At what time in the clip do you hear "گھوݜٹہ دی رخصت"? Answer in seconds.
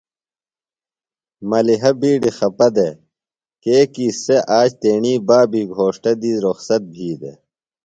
5.75-6.81